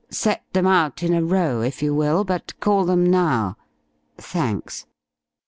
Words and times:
Set 0.09 0.43
them 0.53 0.65
out 0.65 1.03
in 1.03 1.13
a 1.13 1.23
row, 1.23 1.61
if 1.61 1.83
you 1.83 1.93
will, 1.93 2.23
but 2.23 2.59
call 2.59 2.85
them 2.85 3.05
now.... 3.05 3.55
Thanks." 4.17 4.87